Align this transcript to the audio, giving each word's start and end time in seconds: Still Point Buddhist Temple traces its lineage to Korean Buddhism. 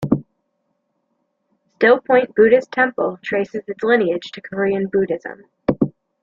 Still 1.75 1.99
Point 2.01 2.33
Buddhist 2.35 2.71
Temple 2.71 3.19
traces 3.23 3.61
its 3.67 3.83
lineage 3.83 4.31
to 4.31 4.41
Korean 4.41 4.87
Buddhism. 4.87 5.43